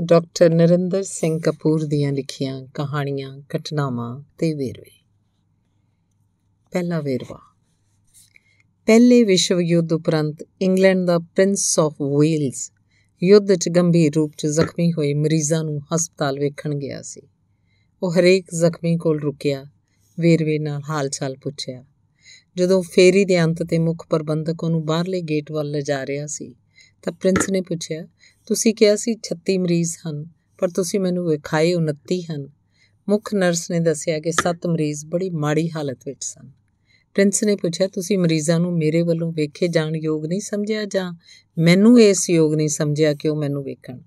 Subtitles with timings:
[0.00, 5.04] Doctor Narendra Singh Kapoor ਦੀਆਂ ਲਿਖੀਆਂ ਕਹਾਣੀਆਂ, ਘਟਨਾਵਾਂ ਤੇ ਵੇਰਵੇ।
[6.70, 7.38] ਪਹਿਲਾ ਵੇਰਵਾ।
[8.86, 12.72] ਪਹਿਲੇ ਵਿਸ਼ਵ ਯੁੱਧ ਉਪਰੰਤ ਇੰਗਲੈਂਡ ਦਾ ਪ੍ਰਿੰਸ ਆਫ ਵੇਲਸ
[13.22, 17.22] ਯੁੱਧ 'ਚ ਗੰਭੀਰ ਰੂਪ 'ਚ ਜ਼ਖਮੀ ਹੋਏ ਮਰੀਜ਼ਾਂ ਨੂੰ ਹਸਪਤਾਲ ਵੇਖਣ ਗਿਆ ਸੀ।
[18.02, 19.66] ਉਹ ਹਰੇਕ ਜ਼ਖਮੀ ਕੋਲ ਰੁਕਿਆ,
[20.20, 21.84] ਵੇਰਵੇ ਨਾਲ ਹਾਲ-ਚਾਲ ਪੁੱਛਿਆ।
[22.56, 26.54] ਜਦੋਂ ਫੇਰੀ ਦੇ ਅੰਤ ਤੇ ਮੁੱਖ ਪ੍ਰਬੰਧਕ ਉਹਨੂੰ ਬਾਹਰਲੇ ਗੇਟ ਵੱਲ ਲਿਜਾ ਰਿਹਾ ਸੀ
[27.06, 28.06] ਤਾਂ ਪ੍ਰਿੰਸ ਨੇ ਪੁੱਛਿਆ,
[28.46, 30.26] ਤੁਸੀਂ ਕਿਹਾ ਸੀ 36 ਮਰੀਜ਼ ਹਨ,
[30.58, 32.50] ਪਰ ਤੁਸੀਂ ਮੈਨੂੰ ਵਿਖਾਏ 29 ਹਨ।
[33.08, 36.50] ਮੁੱਖ ਨਰਸ ਨੇ ਦੱਸਿਆ ਕਿ 7 ਮਰੀਜ਼ ਬੜੀ ਮਾੜੀ ਹਾਲਤ ਵਿੱਚ ਸਨ।
[37.14, 41.12] ਪ੍ਰਿੰਸ ਨੇ ਪੁੱਛਿਆ, ਤੁਸੀਂ ਮਰੀਜ਼ਾਂ ਨੂੰ ਮੇਰੇ ਵੱਲੋਂ ਵੇਖੇ ਜਾਣ ਯੋਗ ਨਹੀਂ ਸਮਝਿਆ ਜਾਂ
[41.58, 43.98] ਮੈਨੂੰ ਇਸ ਯੋਗ ਨਹੀਂ ਸਮਝਿਆ ਕਿ ਉਹ ਮੈਨੂੰ ਵੇਖਣ?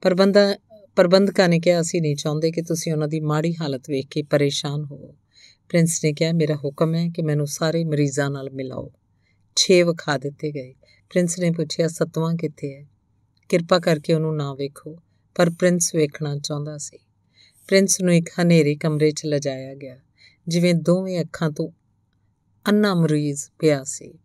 [0.00, 0.56] ਪ੍ਰਬੰਧਾ,
[0.96, 4.84] ਪ੍ਰਬੰਧਕਾਂ ਨੇ ਕਿਹਾ, ਅਸੀਂ ਨਹੀਂ ਚਾਹੁੰਦੇ ਕਿ ਤੁਸੀਂ ਉਹਨਾਂ ਦੀ ਮਾੜੀ ਹਾਲਤ ਵੇਖ ਕੇ ਪਰੇਸ਼ਾਨ
[4.84, 5.14] ਹੋਵੋ।
[5.68, 8.92] ਪ੍ਰਿੰਸ ਨੇ ਕਿਹਾ, ਮੇਰਾ ਹੁਕਮ ਹੈ ਕਿ ਮੈਨੂੰ ਸਾਰੇ ਮਰੀਜ਼ਾਂ ਨਾਲ ਮਿਲਾਓ।
[9.58, 10.74] 6 ਵਿਖਾ ਦਿੱਤੇ ਗਏ।
[11.10, 12.86] ਪ੍ਰਿੰਸ ਨੇ ਪੁੱਛਿਆ, ਸਤਵਾਂ ਕਿੱਥੇ ਹੈ?
[13.48, 14.98] ਕਿਰਪਾ ਕਰਕੇ ਉਹਨੂੰ ਨਾ ਵੇਖੋ,
[15.34, 16.98] ਪਰ ਪ੍ਰਿੰਸ ਵੇਖਣਾ ਚਾਹੁੰਦਾ ਸੀ।
[17.68, 19.98] ਪ੍ਰਿੰਸ ਨੂੰ ਇੱਕ ਹਨੇਰੇ ਕਮਰੇ 'ਚ ਲਿਜਾਇਆ ਗਿਆ,
[20.48, 21.68] ਜਿਵੇਂ ਦੋਵੇਂ ਅੱਖਾਂ ਤੋਂ
[22.68, 24.18] ਅੰਨਾ ਮਰੀਜ਼ ਪਿਆ ਸੀ,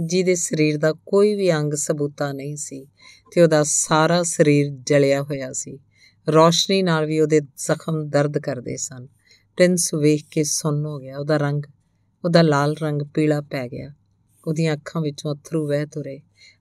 [0.00, 2.86] ਜਿਹਦੇ ਸਰੀਰ ਦਾ ਕੋਈ ਵੀ ਅੰਗ ਸਬੂਤਾ ਨਹੀਂ ਸੀ
[3.32, 5.78] ਤੇ ਉਹਦਾ ਸਾਰਾ ਸਰੀਰ ਜਲਿਆ ਹੋਇਆ ਸੀ।
[6.28, 9.06] ਰੋਸ਼ਨੀ ਨਾਲ ਵੀ ਉਹਦੇ ਜ਼ਖਮ ਦਰਦ ਕਰਦੇ ਸਨ।
[9.56, 11.62] ਪ੍ਰਿੰਸ ਵੇਖ ਕੇ ਸੁੰਨ ਹੋ ਗਿਆ, ਉਹਦਾ ਰੰਗ,
[12.24, 13.92] ਉਹਦਾ ਲਾਲ ਰੰਗ ਪੀਲਾ ਪੈ ਗਿਆ।
[14.48, 16.20] ਉਹਦੀਆਂ ਅੱਖਾਂ ਵਿੱਚੋਂ ਅਥਰੂ ਵਹਿ ਤੁਰੇ।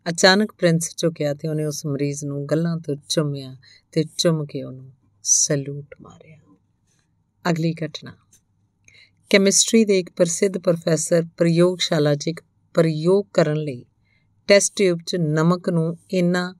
[0.09, 3.57] ਅਚਾਨਕ ਪ੍ਰਿੰਸ ਝੁਕਿਆ ਤੇ ਉਹਨੇ ਉਸ ਮਰੀਜ਼ ਨੂੰ ਗੱਲਾਂ ਤੋਂ ਚੁੰਮਿਆ
[3.91, 4.91] ਤੇ ਚੁੰਮ ਕੇ ਉਹਨੂੰ
[5.23, 6.37] ਸਲੂਟ ਮਾਰਿਆ।
[7.49, 8.13] ਅਗਲੀ ਘਟਨਾ।
[9.29, 12.41] ਕੈਮਿਸਟਰੀ ਦੇ ਇੱਕ ਪ੍ਰਸਿੱਧ ਪ੍ਰੋਫੈਸਰ ਪ੍ਰਯੋਗਸ਼ਾਲਾ 'ਚ ਇੱਕ
[12.73, 13.85] ਪ੍ਰਯੋਗ ਕਰਨ ਲਈ
[14.47, 16.55] ਟੈਸਟ ਟਿਊਬ 'ਚ ਨਮਕ ਨੂੰ ਇੰਨਾ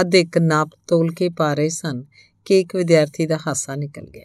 [0.00, 2.04] ਅਧਿਕ ਨਾਪ ਤੋਲ ਕੇ ਪਾ ਰਹੇ ਸਨ
[2.44, 4.24] ਕਿ ਇੱਕ ਵਿਦਿਆਰਥੀ ਦਾ ਹਾਸਾ ਨਿਕਲ ਗਿਆ।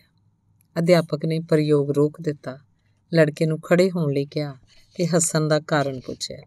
[0.80, 2.58] ਅਧਿਆਪਕ ਨੇ ਪ੍ਰਯੋਗ ਰੋਕ ਦਿੱਤਾ
[3.14, 4.56] ਲੜਕੇ ਨੂੰ ਖੜੇ ਹੋਣ ਲਈ ਕਿਹਾ
[4.96, 6.38] ਤੇ ਹੱਸਣ ਦਾ ਕਾਰਨ ਪੁੱਛਿਆ।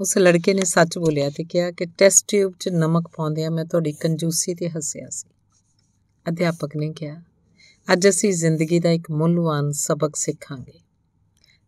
[0.00, 3.92] ਉਸ ਲੜਕੇ ਨੇ ਸੱਚ ਬੋਲਿਆ ਤੇ ਕਿਹਾ ਕਿ ਟੈਸਟ ਟਿਊਬ 'ਚ ਨਮਕ ਪਾਉਂਦਿਆਂ ਮੈਂ ਤੁਹਾਡੀ
[3.92, 5.28] ਕੰਜੂਸੀ ਤੇ ਹੱਸਿਆ ਸੀ।
[6.28, 7.22] ਅਧਿਆਪਕ ਨੇ ਕਿਹਾ,
[7.92, 10.80] ਅੱਜ ਅਸੀਂ ਜ਼ਿੰਦਗੀ ਦਾ ਇੱਕ ਮੁੱਲਵਾਨ ਸਬਕ ਸਿੱਖਾਂਗੇ।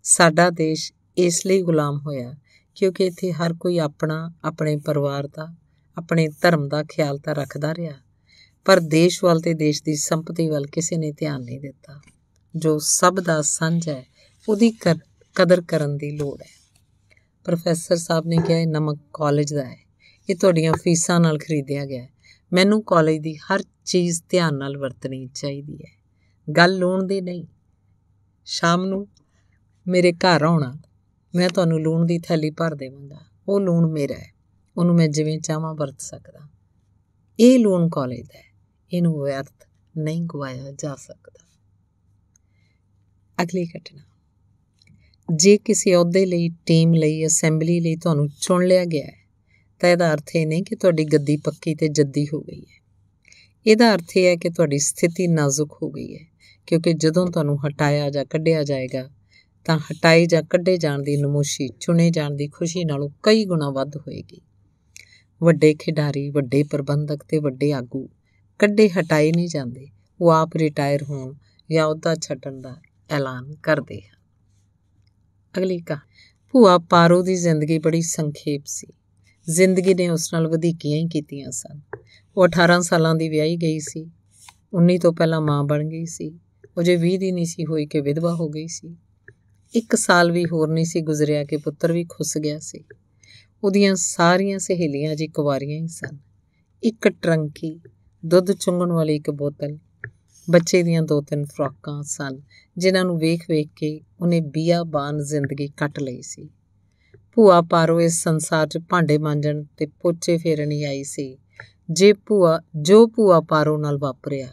[0.03, 2.35] ਸਾਡਾ ਦੇਸ਼ ਇਸ ਲਈ ਗੁਲਾਮ ਹੋਇਆ
[2.75, 5.55] ਕਿਉਂਕਿ ਇੱਥੇ ਹਰ ਕੋਈ ਆਪਣਾ, ਆਪਣੇ ਪਰਿਵਾਰ ਦਾ,
[5.97, 7.95] ਆਪਣੇ ਧਰਮ ਦਾ ਖਿਆਲ ਤਾਂ ਰੱਖਦਾ ਰਿਹਾ,
[8.65, 12.01] ਪਰ ਦੇਸ਼ ਵੱਲ ਤੇ ਦੇਸ਼ ਦੀ ਸੰਪਤੀ ਵੱਲ ਕਿਸੇ ਨੇ ਧਿਆਨ ਨਹੀਂ ਦਿੱਤਾ।
[12.57, 14.18] ਜੋ ਸਭ ਦਾ ਸਾਂਝ ਹੈ
[14.49, 14.71] ਉਹਦੀ
[15.35, 16.81] ਕਦਰ ਕਰਨ ਦੀ ਲੋੜ ਹੈ।
[17.45, 19.77] ਪ੍ਰੋਫੈਸਰ ਸਾਹਿਬ ਨੇ ਕਿਹਾ, ਇਹ ਨਮਕ ਕਾਲਜ ਦਾ ਹੈ।
[20.31, 22.09] ਇਹ ਤੁਹਾਡੀਆਂ ਫੀਸਾਂ ਨਾਲ ਖਰੀਦਿਆ ਗਿਆ ਹੈ।
[22.53, 26.05] ਮੈਨੂੰ ਕਾਲਜ ਦੀ ਹਰ ਚੀਜ਼ ਧਿਆਨ ਨਾਲ ਵਰਤਣੀ ਚਾਹੀਦੀ ਹੈ।
[26.53, 27.47] ਗੱਲ ਲੂਣ ਦੀ ਨਹੀਂ।
[28.45, 29.09] ਸ਼ਾਮ ਨੂੰ
[29.89, 30.79] ਮੇਰੇ ਘਰ ਆਉਣਾ,
[31.35, 34.35] ਮੈਂ ਤੁਹਾਨੂੰ ਲੂਣ ਦੀ ਥੈਲੀ ਭਰ ਦੇਵਾਂਗਾ। ਉਹ ਲੂਣ ਮੇਰਾ ਹੈ।
[34.77, 36.49] ਉਹਨੂੰ ਮੈਂ ਜਿਵੇਂ ਚਾਹਾਂ ਵਰਤ ਸਕਦਾ।
[37.41, 38.57] ਇਹ ਲੂਣ ਕਾਲਜ ਦਾ ਹੈ।
[38.93, 41.47] ਇਹਨੂੰ ਵਿਅਰਥ ਨਹੀਂ ਗਵਾਇਆ ਜਾ ਸਕਦਾ।
[43.43, 44.08] ਅਗਲੀ ਘਟਨਾ।
[45.37, 49.29] ਜੇ ਕਿਸੇ ਅਹੁਦੇ ਲਈ, ਟੀਮ ਲਈ, ਅਸੈਂਬਲੀ ਲਈ ਤੁਹਾਨੂੰ ਚੁਣ ਲਿਆ ਗਿਆ ਹੈ,
[49.81, 52.83] ਤਾਂ ਇਹਦਾ ਅਰਥ ਇਹ ਨਹੀਂ ਕਿ ਤੁਹਾਡੀ ਗੱਦੀ ਪੱਕੀ ਤੇ ਜੱਦੀ ਹੋ ਗਈ ਹੈ।
[53.67, 56.25] ਇਹਦਾ ਅਰਥ ਇਹ ਹੈ ਕਿ ਤੁਹਾਡੀ ਸਥਿਤੀ ਨਾਜ਼ੁਕ ਹੋ ਗਈ ਹੈ,
[56.67, 59.11] ਕਿਉਂਕਿ ਜਦੋਂ ਤੁਹਾਨੂੰ ਹਟਾਇਆ ਜਾਂ ਕੱਢਿਆ ਜਾਏਗਾ,
[59.65, 63.97] ਤਾਂ ਹਟਾਏ ਜਾਂ ਕੱਢੇ ਜਾਣ ਦੀ ਨਮੋਸ਼ੀ, ਚੁਣੇ ਜਾਣ ਦੀ ਖੁਸ਼ੀ ਨਾਲੋਂ ਕਈ ਗੁਣਾ ਵੱਧ
[63.97, 64.41] ਹੋਏਗੀ।
[65.43, 68.09] ਵੱਡੇ ਖਿਡਾਰੀ, ਵੱਡੇ ਪ੍ਰਬੰਧਕ ਤੇ ਵੱਡੇ ਆਗੂ
[68.59, 69.89] ਕੱਢੇ ਹਟਾਏ ਨਹੀਂ ਜਾਂਦੇ,
[70.21, 71.35] ਉਹ ਆਪ ਰਿਟਾਇਰ ਹੋਣ
[71.71, 72.77] ਜਾਂ ਅਹੁਦਾ ਛੱਡਣ ਦਾ
[73.11, 74.18] ਐਲਾਨ ਕਰਦੇ ਹਨ।
[75.59, 75.99] ਅਗਲੀ ਕਾ,
[76.53, 78.87] ਭੂਆ ਪਾਰੋ ਦੀ ਜ਼ਿੰਦਗੀ ਬੜੀ ਸੰਖੇਪ ਸੀ।
[79.51, 81.81] ਜ਼ਿੰਦਗੀ ਨੇ ਉਸ ਨਾਲ ਵਧੀਕੀਆਂ ਹੀ ਕੀਤੀਆਂ ਸਨ।
[82.37, 84.11] ਉਹ 18 ਸਾਲਾਂ ਦੀ ਵਿਆਹੀ ਗਈ ਸੀ।
[84.75, 86.39] 19 ਤੋਂ ਪਹਿਲਾਂ ਮਾਂ ਬਣ ਗਈ ਸੀ।
[86.77, 88.97] ਉਹ ਜੇ 20 ਦੀ ਨਹੀਂ ਸੀ ਹੋਈ ਕਿ ਵਿਧਵਾ ਹੋ ਗਈ ਸੀ।
[89.75, 92.85] ਇੱਕ ਸਾਲ ਵੀ ਹੋਰ ਨਹੀਂ ਸੀ ਗੁਜ਼ਰਿਆ ਕਿ ਪੁੱਤਰ ਵੀ ਖੁੱਸ ਗਿਆ ਸੀ।
[93.65, 96.19] ਉਹਦੀਆਂ ਸਾਰੀਆਂ ਸਹੇਲੀਆਂ ਜੀ ਕੁਵਾਰੀਆਂ ਹੀ ਸਨ।
[96.83, 97.81] ਇੱਕ ਟਰੰਕੀ,
[98.27, 99.79] ਦੁੱਧ ਚੁੰਗਣ ਵਾਲੀ ਇੱਕ ਬੋਤਲ
[100.51, 102.41] ਬੱਚੇ ਦੀਆਂ ਦੋ ਤਿੰਨ ਫਰਾਕਾਂ ਸਨ,
[102.77, 106.49] ਜਿਨ੍ਹਾਂ ਨੂੰ ਵੇਖ-ਵੇਖ ਕੇ ਉਹਨੇ ਬੀਆਬਾਨ ਜ਼ਿੰਦਗੀ ਕੱਟ ਲਈ ਸੀ।
[107.35, 111.39] ਭੂਆ ਪਾਰੋ ਇਸ ਸੰਸਾਰ 'ਚ ਭਾਂਡੇ ਮਾਂਜਣ ਤੇ ਪੋਚੇ ਫੇਰਨ ਹੀ ਆਈ ਸੀ,
[111.91, 114.49] ਜੇ ਭੂਆ, ਜੋ ਭੂਆ ਪਾਰੋ ਨਾਲ ਵਾਪਰਿਆ,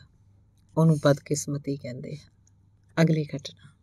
[0.78, 3.73] ਉਹਨੂੰ ਬਦਕਿਸਮਤੀ ਕਹਿੰਦੇ ਹਨ ਅਗਲੀ ਘਟਨਾ।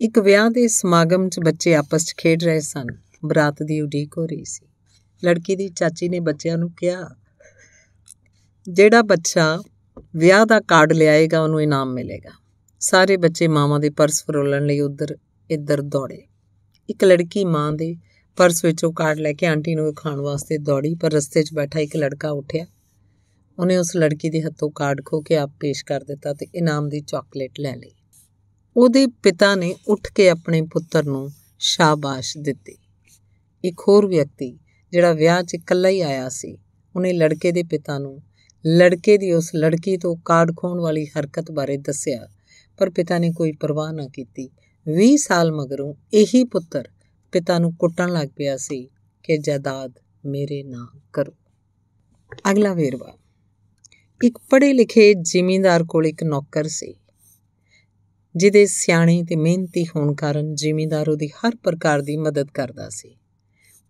[0.00, 2.86] ਇੱਕ ਵਿਆਹ ਦੇ ਸਮਾਗਮ 'ਚ ਬੱਚੇ ਆਪਸ 'ਚ ਖੇਡ ਰਹੇ ਸਨ,
[3.24, 4.66] ਬਰਾਤ ਦੀ ਉਡੀਕ ਹੋ ਰਹੀ ਸੀ।
[5.24, 7.10] ਲੜਕੀ ਦੀ ਚਾਚੀ ਨੇ ਬੱਚਿਆਂ ਨੂੰ ਕਿਹਾ,
[8.68, 9.62] ਜਿਹੜਾ ਬੱਚਾ
[10.16, 12.30] ਵਿਆਹ ਦਾ ਕਾਰਡ ਲਿਆਏਗਾ, ਉਹਨੂੰ ਇਨਾਮ ਮਿਲੇਗਾ।
[12.80, 15.16] ਸਾਰੇ ਬੱਚੇ ਮਾਵਾਂ ਦੇ ਪਰਸ ਫਰੋਲਣ ਲਈ ਉਧਰ,
[15.50, 16.26] ਇੱਧਰ ਦੌੜੇ।
[16.90, 17.96] ਇੱਕ ਲੜਕੀ ਮਾਂ ਦੇ
[18.36, 21.96] ਪਰਸ ਵਿੱਚੋਂ ਕਾਰਡ ਲੈ ਕੇ ਆਂਟੀ ਨੂੰ ਖਾਣ ਵਾਸਤੇ ਦੌੜੀ, ਪਰ ਰਸਤੇ 'ਚ ਬੈਠਾ ਇੱਕ
[21.96, 22.66] ਲੜਕਾ ਉੱਠਿਆ।
[23.58, 27.00] ਉਹਨੇ ਉਸ ਲੜਕੀ ਦੇ ਹੱਥੋਂ ਕਾਰਡ ਖੋ ਕੇ ਆਪ ਪੇਸ਼ ਕਰ ਦਿੱਤਾ ਤੇ ਇਨਾਮ ਦੀ
[27.00, 27.92] ਚਾਕਲੇਟ ਲੈ ਲਈ।
[28.76, 32.78] ਉਹਦੇ ਪਿਤਾ ਨੇ ਉੱਠ ਕੇ ਆਪਣੇ ਪੁੱਤਰ ਨੂੰ ਸ਼ਾਬਾਸ਼ ਦਿੱਤੀ।
[33.64, 34.58] ਇੱਕ ਹੋਰ ਵਿਅਕਤੀ,
[34.92, 36.58] ਜਿਹੜਾ ਵਿਆਹ 'ਚ ਇਕੱਲਾ ਹੀ ਆਇਆ ਸੀ,
[36.96, 38.22] ਉਹਨੇ ਲੜਕੇ ਦੇ ਪਿਤਾ ਨੂੰ
[38.66, 42.28] ਲੜਕੇ ਦੀ ਉਸ ਲੜਕੀ ਤੋਂ ਕਾਰਡ ਖੋਣ ਵਾਲੀ ਹਰਕਤ ਬਾਰੇ ਦੱਸਿਆ,
[42.78, 44.50] ਪਰ ਪਿਤਾ ਨੇ ਕੋਈ ਪਰਵਾਹ ਨਾ ਕੀਤੀ।
[44.86, 46.88] 20 ਸਾਲ ਮਗਰੋਂ ਇਹੀ ਪੁੱਤਰ
[47.32, 48.88] ਪਿਤਾ ਨੂੰ ਕੁੱਟਣ ਲੱਗ ਪਿਆ ਸੀ
[49.22, 49.92] ਕਿ ਜਾਇਦਾਦ
[50.26, 51.32] ਮੇਰੇ ਨਾਂ ਕਰੋ।
[52.50, 53.16] ਅਗਲਾ ਵੇਰਵਾ।
[54.24, 56.94] ਇੱਕ ਪੜ੍ਹੇ ਲਿਖੇ ਜ਼ਿਮੀਂਦਾਰ ਕੋਲ ਇੱਕ ਨੌਕਰ ਸੀ,
[58.36, 63.16] ਜਿਹਦੇ ਸਿਆਣੇ ਤੇ ਮਿਹਨਤੀ ਹੋਣ ਕਾਰਨ ਜ਼ਿਮੀਂਦਾਰ ਉਹਦੀ ਹਰ ਪ੍ਰਕਾਰ ਦੀ ਮਦਦ ਕਰਦਾ ਸੀ।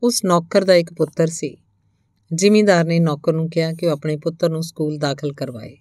[0.02, 1.56] ਉਸ ਨੌਕਰ ਦਾ ਇੱਕ ਪੁੱਤਰ ਸੀ
[2.34, 5.76] ਜ਼ਿਮੀਂਦਾਰ ਨੇ ਨੌਕਰ ਨੂੰ ਕਿਹਾ ਕਿ ਉਹ ਆਪਣੇ ਪੁੱਤਰ ਨੂੰ ਸਕੂਲ ਦਾਖਲ ਕਰਵਾਏ।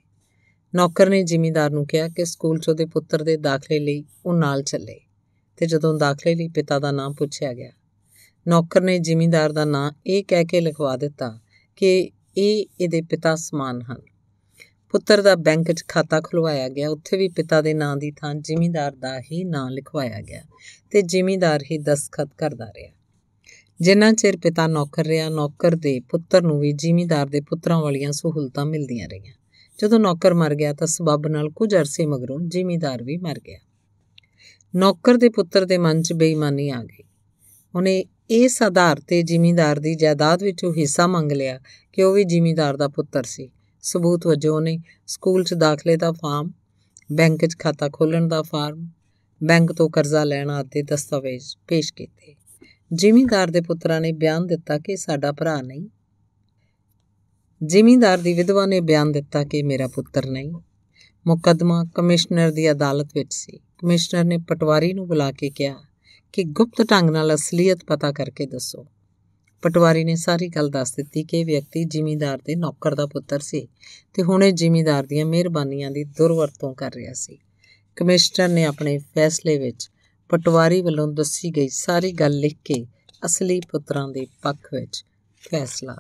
[0.75, 4.63] ਨੌਕਰ ਨੇ ਜ਼ਿਮੀਂਦਾਰ ਨੂੰ ਕਿਹਾ ਕਿ ਸਕੂਲ 'ਚ ਉਹਦੇ ਪੁੱਤਰ ਦੇ ਦਾਖਲੇ ਲਈ ਉਹ ਨਾਲ
[4.63, 5.00] ਚੱਲੇ
[5.57, 7.72] ਤੇ ਜਦੋਂ ਦਾਖਲੇ ਲਈ ਪਿਤਾ ਦਾ ਨਾਮ ਪੁੱਛਿਆ ਗਿਆ,
[8.48, 11.40] ਨੌਕਰ ਨੇ ਜ਼ਿਮੀਂਦਾਰ ਦਾ ਨਾਂ ਇਹ ਕਹਿ ਕੇ ਲਿਖਵਾ ਦਿੱਤਾ
[11.75, 14.02] ਕਿ ਇਹ ਇਹਦੇ ਪਿਤਾ ਸਮਾਨ ਹਨ।
[14.90, 18.95] ਪੁੱਤਰ ਦਾ ਬੈਂਕ 'ਚ ਖਾਤਾ ਖੁਲਵਾਇਆ ਗਿਆ, ਉੱਥੇ ਵੀ ਪਿਤਾ ਦੇ ਨਾਂ ਦੀ ਥਾਂ ਜ਼ਿਮੀਂਦਾਰ
[18.95, 20.44] ਦਾ ਹੀ ਨਾਂ ਲਿਖਵਾਇਆ ਗਿਆ
[20.92, 22.94] ਤੇ ਜ਼ਿਮੀਂਦਾਰ ਹੀ ਦਸਖਤ ਕਰਦਾ ਰਿਹਾ।
[23.81, 28.66] ਜਿੰਨਾ ਚਿਰ ਪਿਤਾ ਨੌਕਰ ਰਿਹਾ, ਨੌਕਰ ਦੇ ਪੁੱਤਰ ਨੂੰ ਵੀ ਜ਼ਿਮੀਂਦਾਰ ਦੇ ਪੁੱਤਰਾਂ ਵਾਲੀਆਂ ਸਹੂਲਤਾਂ
[28.66, 29.34] ਮਿਲਦੀਆਂ ਰਹੀਆਂ।
[29.81, 33.60] ਜਦੋਂ ਨੌਕਰ ਮਰ ਗਿਆ ਤਾਂ ਸਬਬ ਨਾਲ ਕੁਝ ਅਰਸੇ ਮਗਰੋਂ ਜ਼ਿਮੀਂਦਾਰ ਵੀ ਮਰ ਗਿਆ।
[34.76, 37.04] ਨੌਕਰ ਦੇ ਪੁੱਤਰ ਦੇ ਮਨ 'ਚ ਬੇਈਮਾਨੀ ਆ ਗਈ।
[37.76, 41.60] ਉਹਨੇ ਇਸ ਆਧਾਰ ਤੇ ਜ਼ਿਮੀਂਦਾਰ ਦੀ ਜਾਇਦਾਦ ਵਿੱਚੋਂ ਹਿੱਸਾ ਮੰਗ ਲਿਆ
[41.94, 43.50] ਕਿ ਉਹ ਵੀ ਜ਼ਿਮੀਂਦਾਰ ਦਾ ਪੁੱਤਰ ਸੀ।
[43.81, 46.52] ਸਬੂਤ ਵਜੋਂ ਉਹਨੇ ਸਕੂਲ 'ਚ ਦਾਖਲੇ ਦਾ ਫਾਰਮ,
[47.12, 48.88] ਬੈਂਕ 'ਚ ਖਾਤਾ ਖੋਲਣ ਦਾ ਫਾਰਮ,
[49.44, 52.39] ਬੈਂਕ ਤੋਂ ਕਰਜ਼ਾ ਲੈਣ ਆਦਿ ਦਸਤਾਵੇਜ਼ ਪੇਸ਼ ਕੀਤੇ।
[52.94, 55.88] ਜ਼ਿਮੀਂਦਾਰ ਦੇ ਪੁੱਤਰਾਂ ਨੇ ਬਿਆਨ ਦਿੱਤਾ ਕਿ ਸਾਡਾ ਭਰਾ ਨਹੀਂ।
[57.64, 60.54] ਜ਼ਿਮੀਂਦਾਰ ਦੀ ਵਿਧਵਾ ਨੇ ਬਿਆਨ ਦਿੱਤਾ ਕਿ ਮੇਰਾ ਪੁੱਤਰ ਨਹੀਂ।
[61.28, 65.76] ਮੁਕੱਦਮਾ ਕਮਿਸ਼ਨਰ ਦੀ ਅਦਾਲਤ ਵਿੱਚ ਸੀ। ਕਮਿਸ਼ਨਰ ਨੇ ਪਟਵਾਰੀ ਨੂੰ ਬੁਲਾ ਕੇ ਕਿਹਾ
[66.34, 68.86] ਕਿ ਗੁਪਤ ਢੰਗ ਨਾਲ ਅਸਲੀਅਤ ਪਤਾ ਕਰਕੇ ਦੱਸੋ।
[69.62, 73.68] ਪਟਵਾਰੀ ਨੇ ਸਾਰੀ ਗੱਲ ਦੱਸ ਦਿੱਤੀ ਕਿ ਇਹ ਵਿਅਕਤੀ ਜ਼ਿਮੀਂਦਾਰ ਦੇ ਨੌਕਰ ਦਾ ਪੁੱਤਰ ਸੀ
[74.14, 77.38] ਤੇ ਹੁਣ ਇਹ ਜ਼ਿਮੀਂਦਾਰ ਦੀਆਂ ਮਿਹਰਬਾਨੀਆਂ ਦੀ ਦੁਰਵਰਤੋਂ ਕਰ ਰਿਹਾ ਸੀ।
[77.96, 79.92] ਕਮਿਸ਼ਨਰ ਨੇ ਆਪਣੇ ਫੈਸਲੇ ਵਿੱਚ
[80.30, 82.86] ਪਟਵਾਰੀ ਵੱਲੋਂ ਦੱਸੀ ਗਈ ਸਾਰੀ ਗੱਲ ਲਿਖ ਕੇ
[83.26, 85.06] ਅਸਲੀ ਪੁੱਤਰਾਂ ਦੇ ਪੱਖ ਵਿੱਚ
[85.52, 85.98] ਫੈਸਲਾ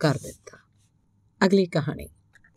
[0.00, 0.58] ਕਰ ਦਿੱਤਾ।
[1.46, 2.08] ਅਗਲੀ ਕਹਾਣੀ।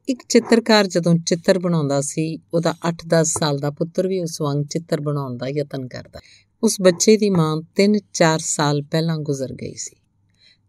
[0.09, 5.01] ਇੱਕ ਚਿੱਤਰਕਾਰ ਜਦੋਂ ਚਿੱਤਰ ਬਣਾਉਂਦਾ ਸੀ, ਉਹਦਾ 8-10 ਸਾਲ ਦਾ ਪੁੱਤਰ ਵੀ ਉਸ ਵਾਂਗ ਚਿੱਤਰ
[5.01, 6.19] ਬਣਾਉਣ ਦਾ ਯਤਨ ਕਰਦਾ।
[6.63, 9.95] ਉਸ ਬੱਚੇ ਦੀ ਮਾਂ 3-4 ਸਾਲ ਪਹਿਲਾਂ ਗੁਜ਼ਰ ਗਈ ਸੀ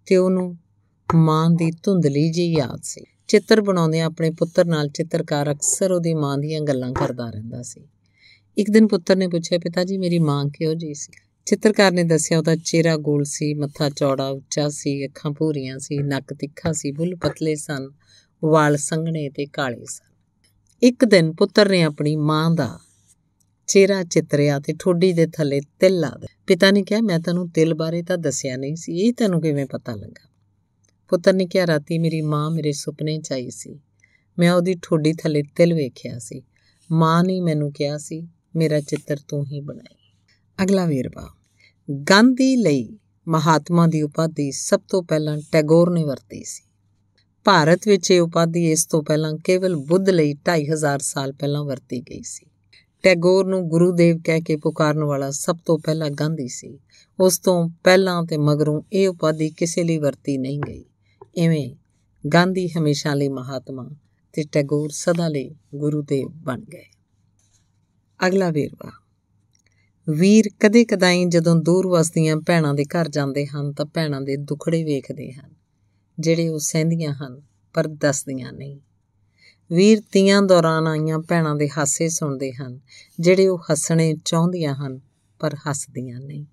[0.07, 0.59] ਤੇ ਉਹਨੂੰ
[1.15, 6.39] ਮਾਂ ਦੀ ਧੁੰਦਲੀ ਜਿਹੀ ਯਾਦ ਸੀ। ਚਿੱਤਰ ਬਣਾਉਂਦੇ ਆਪਣੇ ਪੁੱਤਰ ਨਾਲ ਚਿੱਤਰਕਾਰ ਅਕਸਰ ਉਹਦੀ ਮਾਂ
[6.39, 7.89] ਦੀਆਂ ਗੱਲਾਂ ਕਰਦਾ ਰਹਿੰਦਾ ਸੀ।
[8.61, 11.13] ਇੱਕ ਦਿਨ ਪੁੱਤਰ ਨੇ ਪੁੱਛਿਆ, ਪਿਤਾ ਜੀ, ਮੇਰੀ ਮਾਂ ਕਿਹੋ ਜੀ ਸੀ?
[11.47, 16.35] ਚਿੱਤਰਕਾਰ ਨੇ ਦੱਸਿਆ, ਉਹਦਾ ਚਿਹਰਾ ਗੋਲ ਸੀ, ਮੱਥਾ ਚੌੜਾ ਉੱਚਾ ਸੀ, ਅੱਖਾਂ ਭੂਰੀਆਂ ਸੀ, ਨੱਕ
[16.35, 17.91] ਤਿੱਖਾ ਸੀ, ਬੁੱਲ ਪਤਲੇ ਸਨ,
[18.45, 20.15] ਵਾਲ ਸੰਘਣੇ ਤੇ ਕਾਲੇ ਸਨ।
[20.83, 22.79] ਇੱਕ ਦਿਨ ਪੁੱਤਰ ਨੇ ਆਪਣੀ ਮਾਂ ਦਾ
[23.67, 27.75] ਚਿਹਰਾ ਚਿੱਤਰਿਆ ਤੇ ਠੋਡੀ ਦੇ ਥੱਲੇ ਤਿਲ ਲਾ ਦੇ ਪਿਤਾ ਨੇ ਕਿਹਾ, ਮੈਂ ਤੈਨੂੰ ਤਿਲ
[27.75, 30.29] ਬਾਰੇ ਤਾਂ ਦੱਸਿਆ ਨਹੀਂ ਸੀ, ਇਹ ਤੈਨੂੰ ਕਿਵੇਂ ਪਤਾ ਲੱਗਾ?
[31.09, 33.81] ਪੁੱਤਰ ਨੇ ਕਿਹਾ, ਰਾਤੀ ਮੇਰੀ ਮਾਂ ਮੇਰੇ ਸੁਪਨੇ 'ਚ ਆਈ ਸੀ।
[34.39, 36.43] ਮੈਂ ਉਹਦੀ ਠੋਡੀ ਥੱਲੇ ਤਿਲ ਵੇਖਿਆ ਸੀ।
[36.93, 39.97] ਮਾਂ ਨੇ ਮੈਨੂੰ ਕਿਹਾ ਸੀ ਮੇਰਾ ਚਿੱਤਰ ਤੂੰ ਹੀ ਬਣਾਈ।
[40.63, 41.35] ਅਗਲਾ ਵੇਰਵਾ।
[42.11, 42.99] ਗਾਂਧੀ ਲਈ
[43.29, 46.63] ਮਹਾਤਮਾ ਦੀ ਉਪਾਧੀ ਸਭ ਤੋਂ ਪਹਿਲਾਂ ਟੈਗੋਰ ਨੇ ਵਰਤੀ ਸੀ।
[47.45, 52.23] ਭਾਰਤ ਵਿੱਚ ਇਹ ਉਪਾਧੀ ਇਸ ਤੋਂ ਪਹਿਲਾਂ ਕੇਵਲ ਬੁੱਧ ਲਈ 2500 ਸਾਲ ਪਹਿਲਾਂ ਵਰਤੀ ਗਈ
[52.23, 52.47] ਸੀ।
[53.03, 56.79] ਟੈਗੋਰ ਨੂੰ ਗੁਰੂਦੇਵ ਕਹਿ ਕੇ ਪੁਕਾਰਨ ਵਾਲਾ ਸਭ ਤੋਂ ਪਹਿਲਾਂ ਗਾਂਧੀ ਸੀ।
[57.21, 60.85] ਉਸ ਤੋਂ ਪਹਿਲਾਂ ਤੇ ਮਗਰੋਂ ਇਹ ਉਪਾਧੀ ਕਿਸੇ ਲਈ ਵਰਤੀ ਨਹੀਂ ਗਈ।
[61.39, 61.75] ਐਵੇਂ
[62.29, 63.91] ਗਾਂਧੀ ਹਮੇਸ਼ਾ ਲਈ ਮਹਾਤਮਾ
[64.33, 67.00] ਤੇ ਟੈਗੋਰ ਸਦਾ ਲਈ ਗੁਰੂਦੇਵ ਬਣ ਗਏ।
[68.21, 68.91] ਅਗਲਾ ਵੇਰਵਾ।
[70.07, 74.83] ਵੀਰ ਕਦੇ ਕਦਾਈ ਜਦੋਂ ਦੂਰ ਵਸਦੀਆਂ ਭੈਣਾਂ ਦੇ ਘਰ ਜਾਂਦੇ ਹਨ ਤਾਂ ਭੈਣਾਂ ਦੇ ਦੁਖੜੇ
[74.85, 75.51] ਵੇਖਦੇ ਹਨ,
[76.19, 77.41] ਜਿਹੜੇ ਉਹ ਸਹਿੰਦੀਆਂ ਹਨ
[77.75, 78.79] ਪਰ ਦੱਸਦੀਆਂ ਨਹੀਂ।
[79.71, 82.79] ਵੀਰ ਤੀਆਂ ਦੌਰਾਨ ਆਈਆਂ ਭੈਣਾਂ ਦੇ ਹਾਸੇ ਸੁਣਦੇ ਹਨ,
[83.21, 85.01] ਜਿਹੜੇ ਉਹ ਹੱਸਣੇ ਚਾਹੁੰਦੀਆਂ ਹਨ
[85.41, 86.45] ਪਰ ਹੱਸਦੀਆਂ ਨਹੀਂ।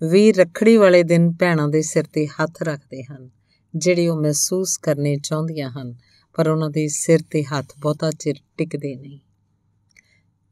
[0.00, 3.28] ਵੀਰ ਰੱਖੜੀ ਵਾਲੇ ਦਿਨ ਭੈਣਾਂ ਦੇ ਸਿਰ ਤੇ ਹੱਥ ਰੱਖਦੇ ਹਨ,
[3.74, 5.94] ਜਿਹੜੇ ਉਹ ਮਹਿਸੂਸ ਕਰਨੇ ਚਾਹੁੰਦੀਆਂ ਹਨ
[6.34, 9.18] ਪਰ ਉਹਨਾਂ ਦੇ ਸਿਰ ਤੇ ਹੱਥ ਬਹੁਤਾ ਚਿਰ ਟਿਕਦੇ ਨਹੀਂ।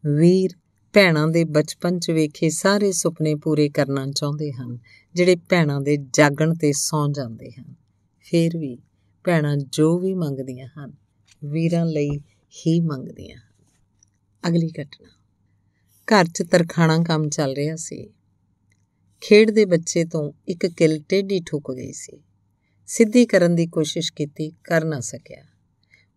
[0.09, 0.51] ਵੀਰ
[0.93, 4.79] ਭੈਣਾਂ ਦੇ ਬਚਪਨ 'ਚ ਵੇਖੇ ਸਾਰੇ ਸੁਪਨੇ ਪੂਰੇ ਕਰਨਾ ਚਾਹੁੰਦੇ ਹਨ,
[5.15, 7.75] ਜਿਹੜੇ ਭੈਣਾਂ ਦੇ ਜਾਗਣ ਤੇ ਸੌਂ ਜਾਂਦੇ ਹਨ।
[8.21, 8.79] ਫਿਰ ਵੀ
[9.25, 10.93] ਭੈਣਾਂ ਜੋ ਵੀ ਮੰਗਦੀਆਂ ਹਨ,
[11.45, 12.11] ਵੀਰਾਂ ਲਈ
[12.53, 13.65] ਹੀ ਮੰਗਦੀਆਂ ਹਨ।
[14.49, 15.09] ਅਗਲੀ ਘਟਨਾ।
[16.09, 18.11] ਘਰ 'ਚ ਤਰਖਾਣਾ ਕੰਮ ਚੱਲ ਰਿਹਾ ਸੀ।
[19.21, 22.21] ਖੇਡ ਦੇ ਬੱਚੇ ਤੋਂ ਇੱਕ ਕਿਲ ਟੇਢੀ ਠੁੱਕ ਗਈ ਸੀ।
[22.87, 25.43] ਸਿੱਧੀ ਕਰਨ ਦੀ ਕੋਸ਼ਿਸ਼ ਕੀਤੀ, ਕਰ ਨਾ ਸਕਿਆ।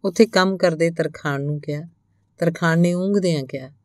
[0.03, 1.81] ਉੱਥੇ ਕੰਮ ਕਰਦੇ ਤਰਖਾਣ ਨੂੰ ਕਿਹਾ।
[2.38, 3.78] ਤਰਖਾਣ ਨੇ ਉਂਗਦਿਆਂ ਕਿਹਾ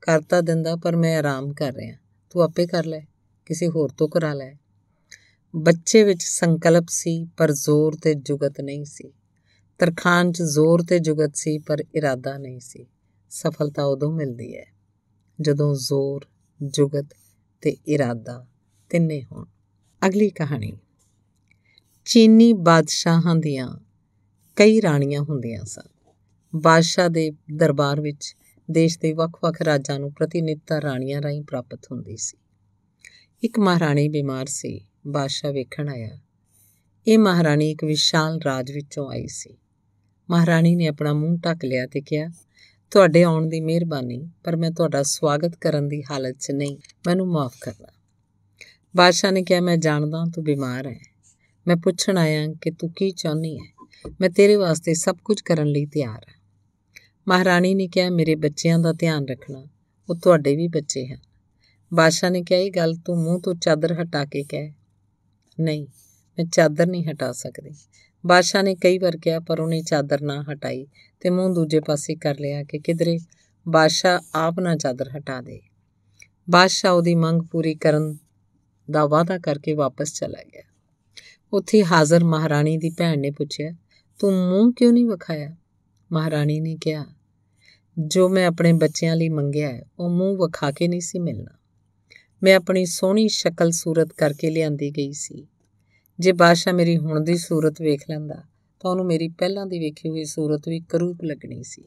[0.00, 1.96] ਕਰਤਾ ਦਿੰਦਾ, ਪਰ ਮੈਂ ਆਰਾਮ ਕਰ ਰਿਹਾ।
[2.30, 3.00] ਤੂੰ ਆਪੇ ਕਰ ਲੈ,
[3.46, 4.54] ਕਿਸੇ ਹੋਰ ਤੋਂ ਕਰਾ ਲੈ।
[5.56, 9.12] ਬੱਚੇ ਵਿੱਚ ਸੰਕਲਪ ਸੀ, ਪਰ ਜ਼ੋਰ ਤੇ ਜੁਗਤ ਨਹੀਂ ਸੀ।
[9.78, 12.86] ਤਰਖਾਨ 'ਚ ਜ਼ੋਰ ਤੇ ਜੁਗਤ ਸੀ, ਪਰ ਇਰਾਦਾ ਨਹੀਂ ਸੀ।
[13.30, 14.66] ਸਫਲਤਾ ਉਦੋਂ ਮਿਲਦੀ ਹੈ,
[15.40, 16.26] ਜਦੋਂ ਜ਼ੋਰ,
[16.62, 17.06] ਜੁਗਤ
[17.60, 18.46] ਤੇ ਇਰਾਦਾ
[18.90, 19.44] ਤਿੰਨੇ ਹੋਣ।
[20.06, 20.72] ਅਗਲੀ ਕਹਾਣੀ।
[22.04, 23.78] ਚੀਨੀ ਬਾਦਸ਼ਾਹਾਂ ਦੀਆਂ
[24.56, 26.10] ਕਈ ਰਾਣੀਆਂ ਹੁੰਦੀਆਂ ਸਨ।
[26.56, 28.36] ਬਾਦਸ਼ਾਹ ਦੇ ਦਰਬਾਰ ਵਿੱਚ
[28.70, 32.38] ਦੇਸ਼ ਦੇ ਵੱਖ-ਵੱਖ ਰਾਜਾਂ ਨੂੰ ਪ੍ਰਤੀਨਿਧਤਾ ਰਾਣੀਆਂ ਰਾਹੀਂ ਪ੍ਰਾਪਤ ਹੁੰਦੀ ਸੀ।
[33.44, 36.18] ਇੱਕ ਮਹਾਰਾਣੀ ਬਿਮਾਰ ਸੀ, ਬਾਦਸ਼ਾਹ ਵੇਖਣ ਆਇਆ।
[37.06, 39.56] ਇਹ ਮਹਾਰਾਣੀ ਇੱਕ ਵਿਸ਼ਾਲ ਰਾਜ ਵਿੱਚੋਂ ਆਈ ਸੀ।
[40.30, 42.28] ਮਹਾਰਾਣੀ ਨੇ ਆਪਣਾ ਮੂੰਹ ਢੱਕ ਲਿਆ ਤੇ ਕਿਹਾ,
[42.90, 47.54] ਤੁਹਾਡੇ ਆਉਣ ਦੀ ਮਿਹਰਬਾਨੀ, ਪਰ ਮੈਂ ਤੁਹਾਡਾ ਸਵਾਗਤ ਕਰਨ ਦੀ ਹਾਲਤ 'ਚ ਨਹੀਂ। ਮੈਨੂੰ ਮਾਫ
[47.60, 47.86] ਕਰਨਾ।
[48.96, 51.00] ਬਾਦਸ਼ਾਹ ਨੇ ਕਿਹਾ, ਮੈਂ ਜਾਣਦਾ ਤੂੰ ਬਿਮਾਰ ਹੈ।
[51.66, 53.86] ਮੈਂ ਪੁੱਛਣ ਆਇਆ ਕਿ ਤੂੰ ਕੀ ਚਾਹੁੰਦੀ ਹੈ?
[54.20, 56.35] ਮੈਂ ਤੇਰੇ ਵਾਸਤੇ ਸਭ ਕੁਝ ਕਰਨ ਲਈ ਤਿਆਰ ਹਾਂ।
[57.28, 59.66] ਮਹਾਰਾਣੀ ਨੇ ਕਿਹਾ, ਮੇਰੇ ਬੱਚਿਆਂ ਦਾ ਧਿਆਨ ਰੱਖਣਾ,
[60.10, 61.18] ਉਹ ਤੁਹਾਡੇ ਵੀ ਬੱਚੇ ਹਨ।
[61.94, 64.72] ਬਾਦਸ਼ਾਹ ਨੇ ਕਿਹਾ, ਇਹ ਗੱਲ ਤੂੰ ਮੂੰਹ ਤੋਂ ਚਾਦਰ ਹਟਾ ਕੇ ਕਹਿ।
[65.60, 65.86] ਨਹੀਂ,
[66.38, 67.70] ਮੈਂ ਚਾਦਰ ਨਹੀਂ ਹਟਾ ਸਕਦੀ।
[68.26, 70.86] ਬਾਦਸ਼ਾਹ ਨੇ ਕਈ ਵਾਰ ਕਿਹਾ, ਪਰ ਉਹਨੇ ਚਾਦਰ ਨਾ ਹਟਾਈ
[71.20, 73.18] ਤੇ ਮੂੰਹ ਦੂਜੇ ਪਾਸੇ ਕਰ ਲਿਆ ਕਿ ਕਿਧਰੇ
[73.68, 75.60] ਬਾਦਸ਼ਾਹ ਆਪ ਨਾ ਚਾਦਰ ਹਟਾ ਦੇ।
[76.50, 78.16] ਬਾਦਸ਼ਾਹ ਉਹਦੀ ਮੰਗ ਪੂਰੀ ਕਰਨ
[78.90, 80.62] ਦਾ ਵਾਅਦਾ ਕਰਕੇ ਵਾਪਸ ਚਲਾ ਗਿਆ।
[81.52, 83.72] ਉੱਥੇ ਹਾਜ਼ਰ ਮਹਾਰਾਣੀ ਦੀ ਭੈਣ ਨੇ ਪੁੱਛਿਆ,
[84.18, 85.56] ਤੂੰ ਮੂੰਹ ਕਿਉਂ ਨਹੀਂ ਵਿਖਾਇਆ?
[86.12, 87.15] ਮਹਾਰਾਣੀ ਨੇ ਕਿਹਾ
[87.98, 91.58] ਜੋ ਮੈਂ ਆਪਣੇ ਬੱਚਿਆਂ ਲਈ ਮੰਗਿਆ ਹੈ, ਉਹ ਮੂੰਹ ਵਿਖਾ ਕੇ ਨਹੀਂ ਸੀ ਮਿਲਣਾ।
[92.42, 95.46] ਮੈਂ ਆਪਣੀ ਸੋਹਣੀ ਸ਼ਕਲ ਸੂਰਤ ਕਰਕੇ ਲਿਆਂਦੀ ਗਈ ਸੀ।
[96.18, 98.34] ਜੇ ਬਾਦਸ਼ਾਹ ਮੇਰੀ ਹੁਣ ਦੀ ਸੂਰਤ ਵੇਖ ਲੈਂਦਾ,
[98.80, 101.84] ਤਾਂ ਉਹਨੂੰ ਮੇਰੀ ਪਹਿਲਾਂ ਦੀ ਵੇਖੀ ਹੋਈ ਸੂਰਤ ਵੀ ਕਰੂਪ ਲੱਗਣੀ ਸੀ।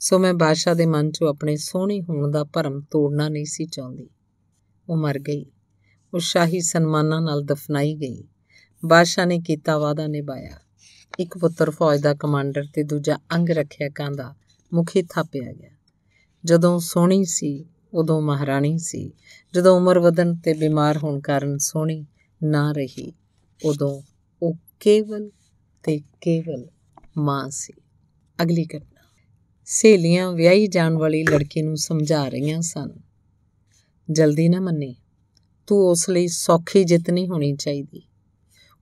[0.00, 4.10] ਸੋ ਮੈਂ ਬਾਦਸ਼ਾਹ ਦੇ ਮਨ 'ਚੋਂ ਆਪਣੇ ਸੋਹਣੀ ਹੋਣ ਦਾ ਭਰਮ ਤੋੜਨਾ ਨਹੀਂ ਸੀ ਚਾਹੁੰਦੀ।
[4.88, 5.46] ਉਹ ਮਰ ਗਈ।
[6.14, 8.24] ਉਹ ਸ਼ਾਹੀ ਸਨਮਾਨਾਂ ਨਾਲ ਦਫਨਾਈ ਗਈ।
[8.84, 10.58] ਬਾਦਸ਼ਾਹ ਨੇ ਕੀਤਾ ਵਾਦਾ ਨਿਭਾਇਆ।
[11.18, 14.34] ਇੱਕ ਪੁੱਤਰ ਫੌਜ ਦਾ ਕਮਾਂਡਰ ਤੇ ਦੂਜਾ ਅੰਗ ਰੱਖਿਆ ਦਾ
[14.72, 15.70] ਮੁਖੀ ਥਾਪਿਆ ਗਿਆ।
[16.44, 19.12] ਜਦੋਂ ਸੋਹਣੀ ਸੀ, ਉਦੋਂ ਮਹਾਰਾਣੀ ਸੀ।
[19.54, 22.06] ਜਦੋਂ ਉਮਰ ਵਧਣ ਤੇ ਬਿਮਾਰ ਹੋਣ ਕਾਰਨ ਸੋਹਣੀ
[22.42, 23.12] ਨਾ ਰਹੀ,
[23.64, 24.02] ਉਦੋਂ
[24.42, 25.30] ਉਹ ਕੇਵਲ
[25.82, 26.66] ਤੇ ਕੇਵਲ
[27.18, 27.72] ਮਾਂ ਸੀ।
[28.42, 29.10] ਅਗਲੀ ਘਟਨਾ।
[29.64, 32.90] ਸਹੇਲੀਆਂ ਵਿਆਹੀ ਜਾਣ ਵਾਲੀ ਲੜਕੀ ਨੂੰ ਸਮਝਾ ਰਹੀਆਂ ਸਨ।
[34.10, 34.96] ਜਲਦੀ ਨਾ ਮੰਨੀ,
[35.66, 38.02] ਤੂੰ ਉਸ ਲਈ ਸੌਖੀ ਜਿੱਤ ਨਹੀਂ ਹੋਣੀ ਚਾਹੀਦੀ।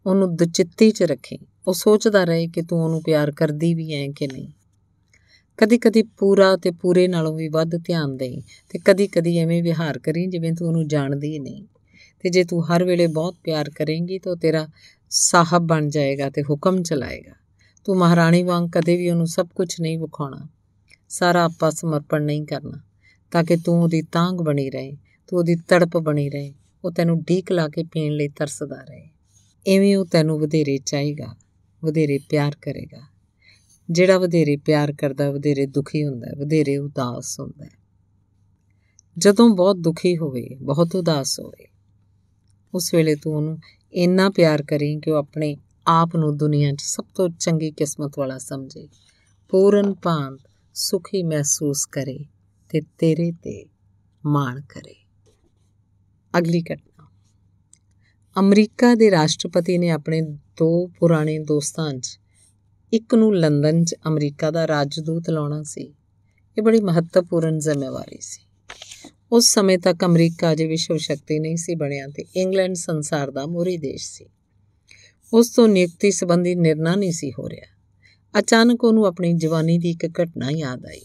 [0.07, 4.27] ਉਹਨੂੰ ਦੁਚਿੱਤੀ 'ਚ ਰੱਖੇ। ਉਹ ਸੋਚਦਾ ਰਹੇ ਕਿ ਤੂੰ ਉਹਨੂੰ ਪਿਆਰ ਕਰਦੀ ਵੀ ਐ ਕਿ
[4.27, 4.49] ਨਹੀਂ।
[5.57, 10.53] ਕਦੀ-ਕਦੀ ਪੂਰਾ ਤੇ ਪੂਰੇ ਨਾਲੋਂ ਵੀ ਵੱਧ ਧਿਆਨ ਦੇ ਤੇ ਕਦੀ-ਕਦੀ ਐਵੇਂ ਵਿਹਾਰ ਕਰੀ ਜਿਵੇਂ
[10.53, 11.65] ਤੂੰ ਉਹਨੂੰ ਜਾਣਦੀ ਹੀ ਨਹੀਂ।
[12.23, 14.69] ਤੇ ਜੇ ਤੂੰ ਹਰ ਵੇਲੇ ਬਹੁਤ ਪਿਆਰ ਕਰੇਂਗੀ ਤਾਂ ਤੇਰਾ
[15.11, 17.33] ਸਾਹਬ ਬਣ ਜਾਏਗਾ ਤੇ ਹੁਕਮ ਚਲਾਏਗਾ।
[17.85, 20.49] ਤੂੰ ਮਹਾਰਾਣੀ ਵਾਂਗ ਕਦੇ ਵੀ ਉਹਨੂੰ ਸਭ ਕੁਝ ਨਹੀਂ ਵਿਖਾਉਣਾ।
[21.09, 22.81] ਸਾਰਾ ਆਪਾ ਸਮਰਪਣ ਨਹੀਂ ਕਰਨਾ।
[23.31, 24.97] ਤਾਂ ਕਿ ਤੂੰ ਉਹਦੀ ਤਾਂਗ ਬਣੀ ਰਹੇ,
[25.29, 29.09] ਤੂੰ ਉਹਦੀ ਤੜਪ ਬਣੀ ਰਹੇ, ਉਹ ਤੈਨੂੰ ਢੀਕ ਲਾ ਕੇ ਪੀਣ ਲਈ ਤਰਸਦਾ ਰਹੇ।
[29.67, 31.37] ਐਵੇਂ ਉਹ ਤੈਨੂੰ ਵਧੇਰੇ ਚਾਹੇਗਾ,
[31.85, 33.14] ਵਧੇਰੇ ਪਿਆਰ ਕਰੇਗਾ।
[33.91, 37.71] ਜਿਹੜਾ ਵਧੇਰੇ ਪਿਆਰ ਕਰਦਾ, ਵਧੇਰੇ ਦੁਖੀ ਹੁੰਦਾ ਹੈ ਵਧੇਰੇ ਉਦਾਸ ਹੁੰਦਾ ਹੈ।
[39.19, 41.69] ਜਦੋਂ ਬਹੁਤ ਦੁਖੀ ਹੋਵੇ, ਬਹੁਤ ਉਦਾਸ ਹੋਵੇ,
[42.75, 43.59] ਉਸ ਵੇਲੇ ਤੂੰ ਉਹਨੂੰ
[43.93, 48.39] ਇੰਨਾ ਪਿਆਰ ਕਰੀਂ ਕਿ ਉਹ ਆਪਣੇ ਆਪ ਨੂੰ ਦੁਨੀਆ 'ਚ ਸਭ ਤੋਂ ਚੰਗੀ ਕਿਸਮਤ ਵਾਲਾ
[48.39, 48.89] ਸਮਝੇ।
[49.49, 52.25] ਪੂਰਨ ਭਾਂਤ ਸੁਖੀ ਮਹਿਸੂਸ ਕਰੇ
[52.69, 53.67] ਤੇ ਤੇਰੇ ਤੇ
[54.27, 55.05] ਮਾਣ ਕਰੇ।
[56.39, 57.09] ਅਗਲੀ ਘਟਨਾ।
[58.41, 60.23] ਅਮਰੀਕਾ ਦੇ ਰਾਸ਼ਟਰਪਤੀ ਨੇ ਆਪਣੇ
[60.57, 62.21] ਦੋ ਪੁਰਾਣੇ ਦੋਸਤਾਂ 'ਚ
[62.95, 65.95] ਇੱਕ ਨੂੰ ਲੰਡਨ 'ਚ ਅਮਰੀਕਾ ਦਾ ਰਾਜਦੂਤ ਲਾਉਣਾ ਸੀ।
[66.59, 68.43] ਇਹ ਬੜੀ ਮਹੱਤਵਪੂਰਨ ਜ਼ਿੰਮੇਵਾਰੀ ਸੀ।
[69.33, 73.77] ਉਸ ਸਮੇਂ ਤੱਕ ਅਮਰੀਕਾ ਅਜੇ ਵਿਸ਼ਵ ਸ਼ਕਤੀ ਨਹੀਂ ਸੀ ਬਣਿਆ ਤੇ ਇੰਗਲੈਂਡ ਸੰਸਾਰ ਦਾ ਮੋਰੀ
[73.77, 74.27] ਦੇਸ਼ ਸੀ।
[75.33, 77.83] ਉਸ ਤੋਂ ਨਿਯੁਕਤੀ ਸੰਬੰਧੀ ਨਿਰਣਾ ਨਹੀਂ ਸੀ ਹੋ ਰਿਹਾ।
[78.39, 81.03] ਅਚਾਨਕ ਉਹਨੂੰ ਆਪਣੀ ਜਵਾਨੀ ਦੀ ਇੱਕ ਘਟਨਾ ਯਾਦ ਆਈ।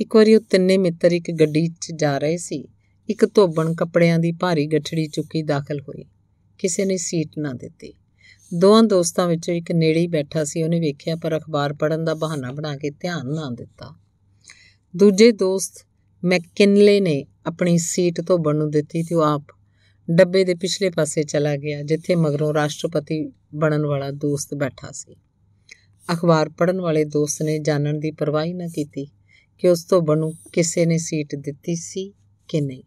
[0.00, 2.68] ਇੱਕ ਵਾਰੀ ਉਹ ਤਿੰਨੇ ਮਿੱਤਰ ਇੱਕ ਗੱਡੀ 'ਚ ਜਾ ਰਹੇ ਸੀ।
[3.08, 6.04] ਇੱਕ ਧੋਬਣ ਕੱਪੜਿਆਂ ਦੀ ਭਾਰੀ ਗੱਠੜੀ ਚੁੱਕੀ ਦਾਖਲ ਹੋਈ।
[6.58, 7.92] ਕਿਸੇ ਨੇ ਸੀਟ ਨਾ ਦਿੱਤੀ।
[8.54, 12.52] ਦੋਹਾਂ ਦੋਸਤਾਂ ਵਿੱਚੋਂ ਇੱਕ ਨੇੜੇ ਹੀ ਬੈਠਾ ਸੀ। ਉਹਨੇ ਵੇਖਿਆ ਪਰ ਅਖਬਾਰ ਪੜਨ ਦਾ ਬਹਾਨਾ
[12.52, 13.94] ਬਣਾ ਕੇ ਧਿਆਨ ਨਾ ਦਿੱਤਾ।
[14.96, 15.86] ਦੂਜੇ ਦੋਸਤ
[16.24, 19.42] ਮੈਕਿਨਲੇ ਨੇ ਆਪਣੀ ਸੀਟ ਧੋਬਣ ਨੂੰ ਦਿੱਤੀ ਤੇ ਉਹ ਆਪ
[20.10, 25.16] ਡੱਬੇ ਦੇ ਪਿਛਲੇ ਪਾਸੇ ਚਲਾ ਗਿਆ, ਜਿੱਥੇ ਮਗਰੋਂ ਰਾਸ਼ਟਰਪਤੀ ਬਣਨ ਵਾਲਾ ਦੋਸਤ ਬੈਠਾ ਸੀ।
[26.12, 29.08] ਅਖਬਾਰ ਪੜਨ ਵਾਲੇ ਦੋਸਤ ਨੇ ਜਾਣਨ ਦੀ ਪਰਵਾਹ ਨਾ ਕੀਤੀ
[29.58, 32.14] ਕਿ ਉਸ ਤੋਂ ਬਣੂ ਕਿਸੇ ਨੇ ਸੀਟ ਦਿੱਤੀ ਸੀ
[32.48, 32.82] ਕਿ ਨਹੀਂ।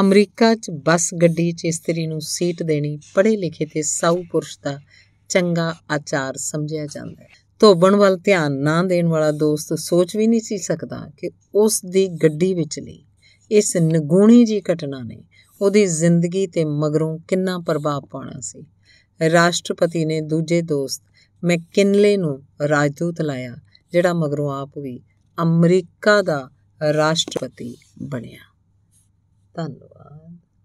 [0.00, 4.80] ਅਮਰੀਕਾ 'ਚ ਬੱਸ ਗੱਡੀ 'ਚ ਇਸਤਰੀ ਨੂੰ ਸੀਟ ਦੇਣੀ ਪੜ੍ਹੇ ਲਿਖੇ ਤੇ ਸਾਊ ਪੁਰਸ਼ ਦਾ
[5.28, 7.28] ਚੰਗਾ ਆਚਾਰ ਸਮਝਿਆ ਜਾਂਦਾ ਹੈ।
[7.58, 12.08] ਧੋਬਣ ਵੱਲ ਧਿਆਨ ਨਾ ਦੇਣ ਵਾਲਾ ਦੋਸਤ ਸੋਚ ਵੀ ਨਹੀਂ ਸੀ ਸਕਦਾ ਕਿ ਉਸ ਦੀ
[12.08, 13.04] ਗੱਡੀ ਵਿਚਲੀ
[13.50, 15.24] ਇਸ ਨਗੂਣੀ ਜੀ ਘਟਨਾ ਨੇ
[15.62, 18.66] ਉਹਦੀ ਜ਼ਿੰਦਗੀ ਤੇ ਮਗਰੋਂ ਕਿੰਨਾ ਪ੍ਰਭਾਵ ਪਾਉਣਾ ਸੀ।
[19.32, 21.02] ਰਾਸ਼ਟਰਪਤੀ ਨੇ ਦੂਜੇ ਦੋਸਤ
[21.44, 23.56] ਮੈਕਿਨਲੇ ਨੂੰ ਰਾਜਦੂਤ ਲਾਇਆ,
[23.92, 25.00] ਜਿਹੜਾ ਮਗਰੋਂ ਆਪ ਵੀ
[25.42, 26.50] ਅਮਰੀਕਾ ਦਾ
[26.94, 28.38] ਰਾਸ਼ਟਰਪਤੀ ਬਣਿਆ।
[29.48, 30.27] ったのは